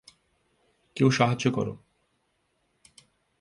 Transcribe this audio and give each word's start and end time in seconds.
কেউ 0.95 1.09
সাহায্য 1.11 1.45
করো! 1.51 1.73